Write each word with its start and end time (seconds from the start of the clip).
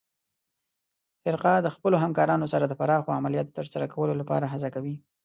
فرقه 1.23 1.53
د 1.61 1.67
خپلو 1.75 1.95
همکارانو 2.03 2.45
سره 2.53 2.65
د 2.67 2.73
پراخو 2.79 3.17
عملیاتو 3.19 3.55
ترسره 3.57 3.85
کولو 3.93 4.13
لپاره 4.21 4.45
هڅه 4.53 4.69
کوي. 4.75 4.95